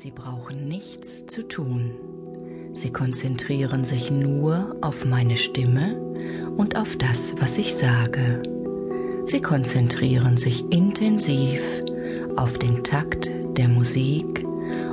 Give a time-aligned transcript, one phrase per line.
[0.00, 1.90] Sie brauchen nichts zu tun.
[2.72, 6.00] Sie konzentrieren sich nur auf meine Stimme
[6.56, 8.44] und auf das, was ich sage.
[9.26, 11.60] Sie konzentrieren sich intensiv
[12.36, 14.46] auf den Takt der Musik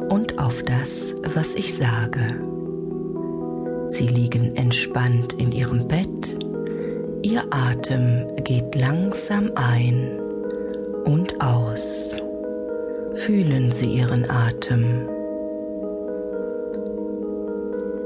[0.10, 2.42] und auf das, was ich sage.
[3.86, 6.36] Sie liegen entspannt in ihrem Bett,
[7.22, 10.20] ihr Atem geht langsam ein
[11.06, 12.25] und aus.
[13.16, 15.08] Fühlen Sie Ihren Atem.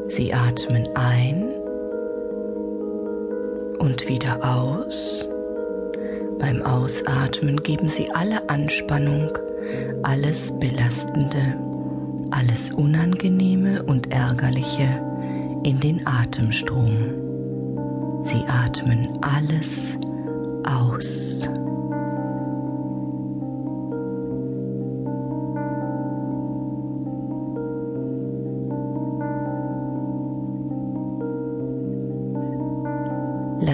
[0.08, 1.52] Sie atmen ein
[3.80, 5.28] und wieder aus.
[6.38, 9.32] Beim Ausatmen geben Sie alle Anspannung,
[10.04, 11.58] alles Belastende,
[12.32, 15.02] alles Unangenehme und Ärgerliche
[15.64, 16.96] in den Atemstrom.
[18.22, 19.98] Sie atmen alles
[20.66, 21.50] aus.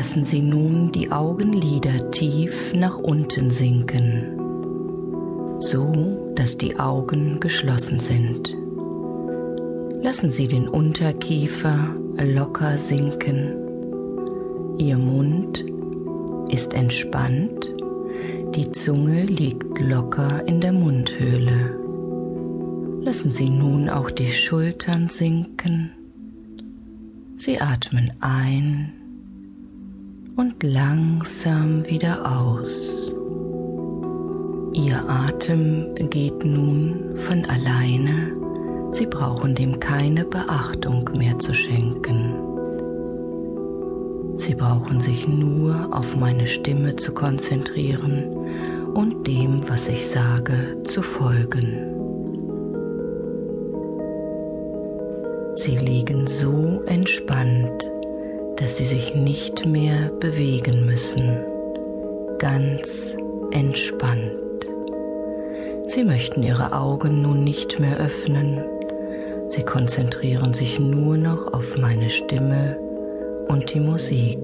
[0.05, 4.37] Lassen Sie nun die Augenlider tief nach unten sinken,
[5.57, 8.55] so dass die Augen geschlossen sind.
[10.03, 11.89] Lassen Sie den Unterkiefer
[12.23, 13.55] locker sinken.
[14.77, 15.65] Ihr Mund
[16.51, 17.73] ist entspannt,
[18.53, 21.79] die Zunge liegt locker in der Mundhöhle.
[23.01, 25.89] Lassen Sie nun auch die Schultern sinken.
[27.37, 28.93] Sie atmen ein
[30.35, 33.13] und langsam wieder aus.
[34.73, 38.33] Ihr Atem geht nun von alleine,
[38.91, 42.33] Sie brauchen dem keine Beachtung mehr zu schenken.
[44.37, 48.23] Sie brauchen sich nur auf meine Stimme zu konzentrieren
[48.93, 51.91] und dem, was ich sage, zu folgen.
[55.55, 57.91] Sie liegen so entspannt,
[58.57, 61.37] dass sie sich nicht mehr bewegen müssen,
[62.39, 63.15] ganz
[63.51, 64.31] entspannt.
[65.87, 68.63] Sie möchten ihre Augen nun nicht mehr öffnen,
[69.49, 72.77] sie konzentrieren sich nur noch auf meine Stimme
[73.47, 74.39] und die Musik.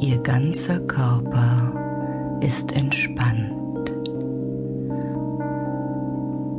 [0.00, 1.72] Ihr ganzer Körper
[2.40, 3.92] ist entspannt.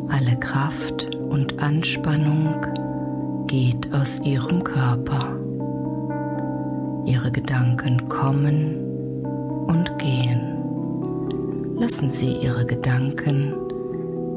[0.09, 2.55] Alle Kraft und Anspannung
[3.53, 5.37] geht aus ihrem Körper.
[7.05, 8.83] Ihre Gedanken kommen
[9.67, 10.41] und gehen.
[11.77, 13.53] Lassen Sie Ihre Gedanken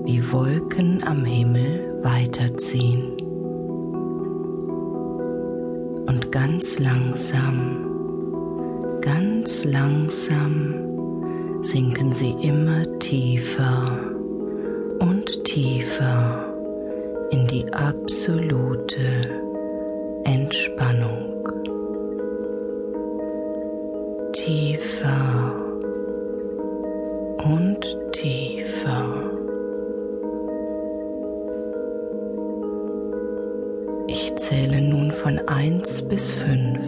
[0.05, 3.17] wie Wolken am Himmel weiterziehen.
[6.07, 7.89] Und ganz langsam,
[9.01, 10.75] ganz langsam
[11.63, 13.99] sinken Sie immer tiefer
[14.99, 16.46] und tiefer
[17.31, 19.43] in die absolute
[20.25, 21.49] Entspannung.
[24.33, 25.55] Tiefer
[27.45, 29.23] und tiefer.
[34.09, 36.79] Ich zähle nun von 1 bis 5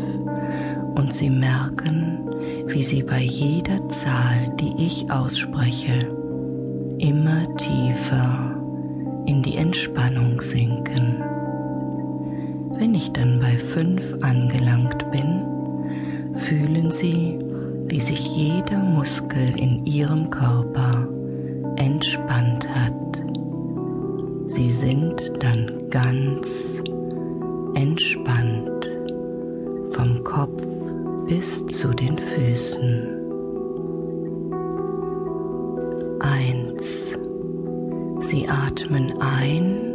[0.95, 6.07] und Sie merken, wie Sie bei jeder Zahl, die ich ausspreche,
[6.99, 8.58] immer tiefer
[9.29, 11.23] in die Entspannung sinken.
[12.79, 15.45] Wenn ich dann bei fünf angelangt bin,
[16.35, 17.39] fühlen Sie,
[17.89, 21.07] wie sich jeder Muskel in Ihrem Körper
[21.77, 23.23] entspannt hat.
[24.47, 26.81] Sie sind dann ganz
[27.75, 28.91] entspannt
[29.91, 30.65] vom Kopf
[31.29, 33.18] bis zu den Füßen.
[38.31, 39.95] Sie atmen ein,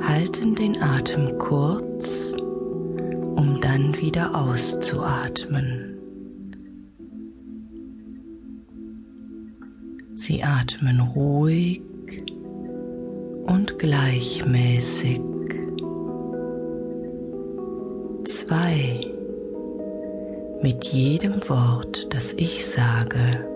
[0.00, 2.32] halten den Atem kurz,
[3.34, 5.98] um dann wieder auszuatmen.
[10.14, 11.82] Sie atmen ruhig
[13.46, 15.20] und gleichmäßig.
[18.24, 19.00] Zwei.
[20.62, 23.50] Mit jedem Wort, das ich sage,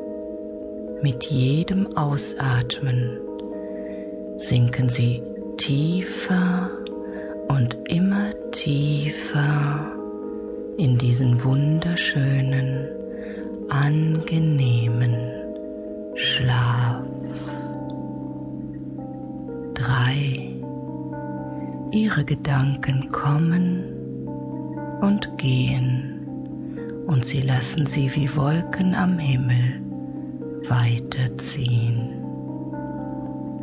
[1.05, 3.21] mit jedem Ausatmen
[4.39, 5.23] sinken sie
[5.59, 6.71] tiefer
[7.47, 9.93] und immer tiefer
[10.79, 12.89] in diesen wunderschönen,
[13.69, 15.15] angenehmen
[16.15, 17.05] Schlaf.
[19.75, 20.55] Drei.
[21.91, 23.85] Ihre Gedanken kommen
[25.03, 26.27] und gehen
[27.06, 29.85] und sie lassen sie wie Wolken am Himmel
[30.69, 32.25] weiterziehen.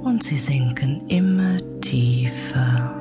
[0.03, 2.95] und sie sinken immer tiefer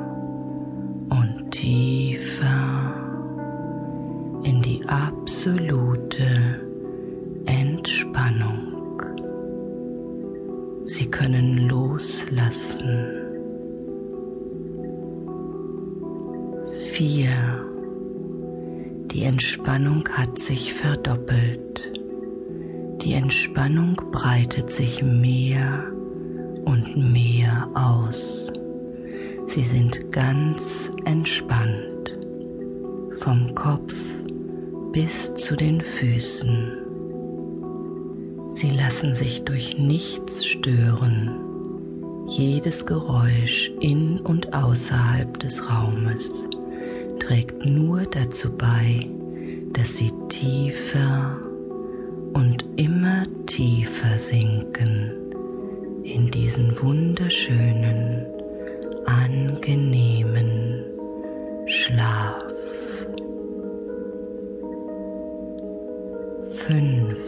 [1.08, 2.94] und tiefer
[4.43, 6.61] in die absolute
[7.47, 9.02] Entspannung.
[10.85, 13.06] Sie können loslassen.
[16.93, 17.31] Vier.
[19.06, 22.00] Die Entspannung hat sich verdoppelt.
[23.02, 25.85] Die Entspannung breitet sich mehr
[26.67, 28.52] und mehr aus.
[29.47, 32.19] Sie sind ganz entspannt,
[33.12, 33.94] vom Kopf
[34.93, 36.73] bis zu den Füßen.
[38.50, 41.31] Sie lassen sich durch nichts stören.
[42.29, 46.47] Jedes Geräusch in und außerhalb des Raumes
[47.19, 49.08] trägt nur dazu bei,
[49.73, 51.50] dass sie tiefer
[54.00, 55.12] tiefer sinken
[56.02, 58.26] in diesen wunderschönen,
[59.05, 60.85] angenehmen
[61.67, 62.43] Schlaf.
[66.47, 67.19] Fünf.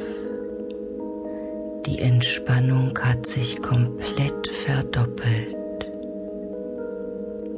[1.86, 5.56] Die Entspannung hat sich komplett verdoppelt.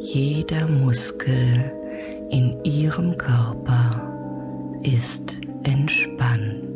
[0.01, 1.73] Jeder Muskel
[2.31, 4.11] in ihrem Körper
[4.83, 6.74] ist entspannt.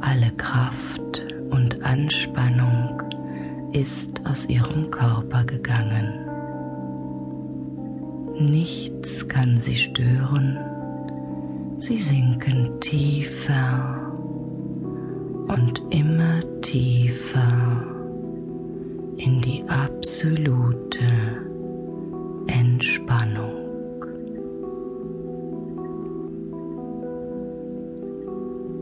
[0.00, 3.02] Alle Kraft und Anspannung
[3.72, 6.14] ist aus ihrem Körper gegangen.
[8.38, 10.58] Nichts kann sie stören.
[11.78, 14.12] Sie sinken tiefer
[15.48, 17.84] und immer tiefer
[19.16, 21.06] in die absolute
[22.46, 23.59] Entspannung.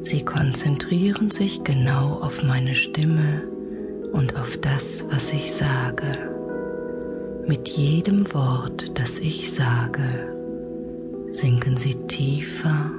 [0.00, 3.42] Sie konzentrieren sich genau auf meine Stimme
[4.12, 6.12] und auf das, was ich sage.
[7.46, 10.04] Mit jedem Wort, das ich sage,
[11.30, 12.90] sinken sie tiefer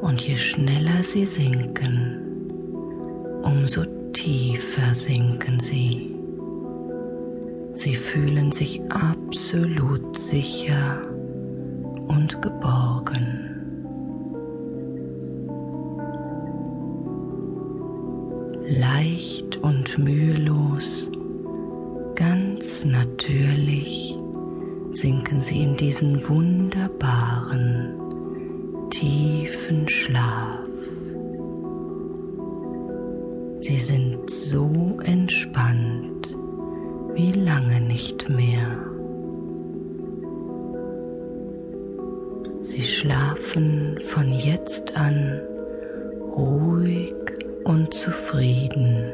[0.00, 2.18] und je schneller sie sinken,
[3.42, 6.14] umso tiefer sinken sie.
[7.72, 11.02] Sie fühlen sich absolut sicher
[12.08, 13.59] und geborgen.
[18.70, 21.10] Leicht und mühelos,
[22.14, 24.16] ganz natürlich
[24.92, 27.94] sinken sie in diesen wunderbaren,
[28.90, 30.60] tiefen Schlaf.
[33.58, 36.36] Sie sind so entspannt
[37.14, 38.78] wie lange nicht mehr.
[42.60, 45.40] Sie schlafen von jetzt an
[46.36, 47.14] ruhig
[47.64, 49.04] und zufrieden.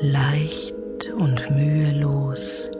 [0.00, 2.70] Leicht und mühelos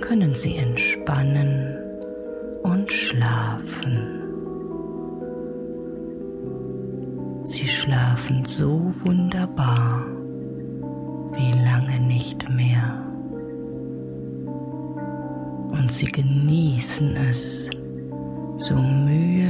[0.00, 1.78] können Sie entspannen
[2.62, 4.18] und schlafen.
[7.44, 10.06] Sie schlafen so wunderbar
[11.34, 13.04] wie lange nicht mehr.
[15.72, 17.70] Und Sie genießen es,
[18.58, 19.41] so mühelos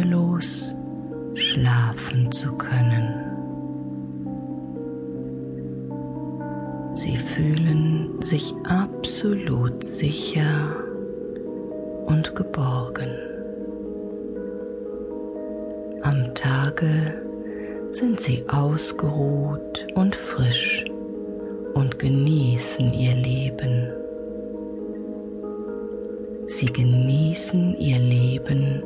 [1.35, 3.33] schlafen zu können.
[6.95, 10.77] Sie fühlen sich absolut sicher
[12.05, 13.11] und geborgen.
[16.03, 17.23] Am Tage
[17.91, 20.85] sind sie ausgeruht und frisch
[21.75, 23.89] und genießen ihr Leben.
[26.47, 28.83] Sie genießen ihr Leben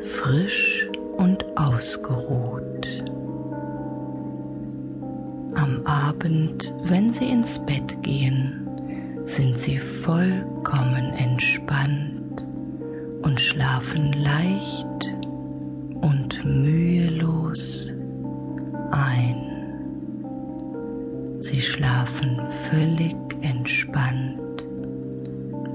[0.00, 0.87] frisch
[1.18, 3.04] und ausgeruht.
[5.54, 8.68] Am Abend, wenn sie ins Bett gehen,
[9.24, 12.46] sind sie vollkommen entspannt
[13.22, 15.12] und schlafen leicht
[16.00, 17.92] und mühelos
[18.92, 19.44] ein.
[21.40, 24.66] Sie schlafen völlig entspannt,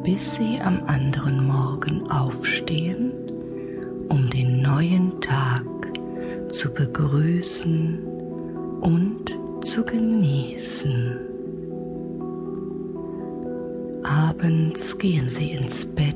[0.04, 3.12] bis sie am anderen Morgen aufstehen
[4.13, 5.65] um den neuen Tag
[6.48, 7.98] zu begrüßen
[8.79, 11.17] und zu genießen.
[14.03, 16.15] Abends gehen sie ins Bett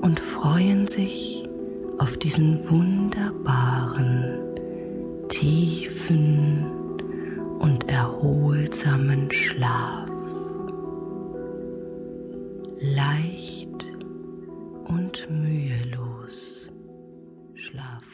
[0.00, 1.48] und freuen sich
[1.98, 4.40] auf diesen wunderbaren,
[5.28, 6.66] tiefen
[7.60, 10.10] und erholsamen Schlaf.
[12.80, 13.48] Leicht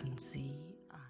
[0.05, 0.64] and see.